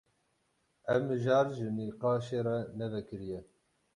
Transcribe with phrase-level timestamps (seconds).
[0.93, 3.39] Ev mijar ji nîqaşê re ne vekirî ye.